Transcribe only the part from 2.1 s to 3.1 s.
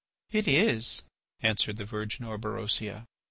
Orberosia.